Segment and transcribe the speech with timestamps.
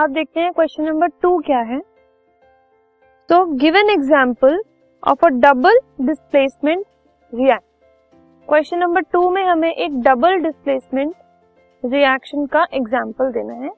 [0.00, 1.78] अब देखते हैं क्वेश्चन नंबर टू क्या है?
[3.28, 4.60] तो give an example
[5.02, 6.84] of a double displacement
[7.32, 7.64] react
[8.48, 11.14] question number two में हमें एक डबल डिस्प्लेसमेंट
[11.82, 13.70] रिएक्शन का एग्ज़ाम्पल देना है।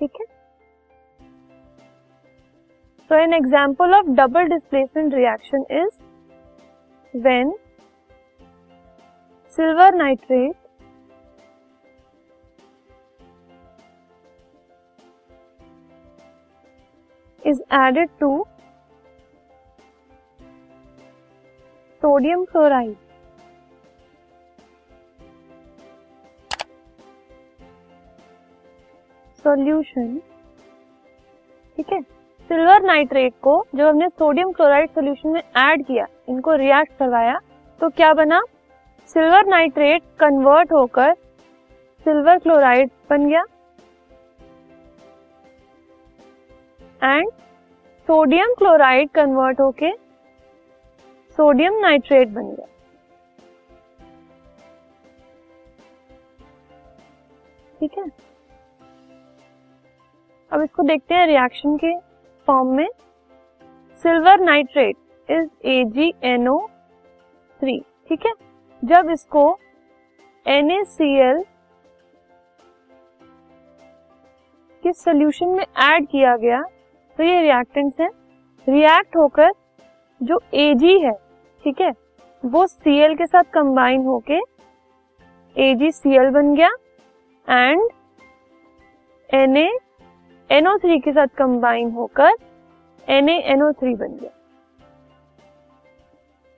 [0.00, 0.26] ठीक है?
[3.10, 5.94] So an example of double displacement reaction is
[7.14, 7.52] when
[9.56, 10.54] silver nitrate,
[17.42, 18.28] is added to
[22.02, 22.96] sodium chloride.
[29.44, 30.10] Solution,
[31.76, 32.00] ठीक है
[32.50, 37.38] सिल्वर नाइट्रेट को जब हमने सोडियम क्लोराइड सोल्यूशन में ऐड किया, इनको रिएक्ट करवाया
[37.80, 38.40] तो क्या बना
[39.10, 41.12] सिल्वर नाइट्रेट कन्वर्ट होकर
[42.06, 43.42] सिल्वर क्लोराइड बन गया।
[47.04, 47.30] एंड
[48.08, 49.90] सोडियम क्लोराइड कन्वर्ट होके
[51.38, 52.66] सोडियम नाइट्रेट बन गया।
[57.80, 58.04] ठीक है?
[60.52, 61.94] अब इसको देखते हैं रिएक्शन के
[62.48, 62.88] फॉर्म में।
[64.04, 64.96] Silver nitrate
[65.28, 66.58] is A G N O
[67.60, 68.32] three ठीक है?
[68.82, 69.44] जब इसको
[70.46, 71.42] NaCl
[74.82, 76.62] के सोल्यूशन में ऐड किया गया
[77.18, 78.08] तो ये रिएक्टेंट्स है।
[78.66, 79.52] रिएक्ट होकर
[80.20, 81.12] जो Ag है,
[81.64, 81.90] ठीक है,
[82.42, 84.40] वो Cl के साथ कंबाइन होके
[85.56, 86.70] AgCl बन गया
[87.48, 87.88] एंड
[89.30, 89.68] Na
[90.50, 92.30] NO3 के साथ कंबाइन होकर
[93.08, 94.30] NaNO3 बन गया।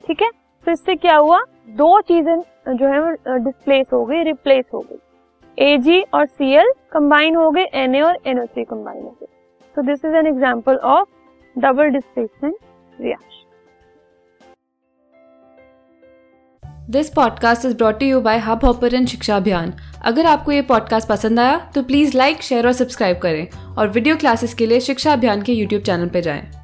[0.04, 0.30] ठीक है
[0.66, 1.40] तो इससे क्या हुआ?
[1.76, 2.36] दो चीज़ें
[2.68, 4.98] जो है डिस्प्लेस हो गई रिप्लेस हो गई।
[5.58, 9.26] Ag और Cl कंबाइन हो गए, Na और NO3 कंबाइन हो गए।
[9.76, 11.08] तो this is an example of
[11.56, 12.56] double displacement
[13.00, 13.38] reaction
[16.90, 19.72] this podcast is brought you by Hubhopper शिक्षा अभियान
[20.04, 23.46] अगर आपको ये पॉडकास्ट पसंद आया तो प्लीज़ लाइक शेयर और सब्सक्राइब करें।
[23.78, 26.59] और वीडियो क्लासेस के लिए शिक्षा अभियान के यूट्यूब चैनल पर जाएँ।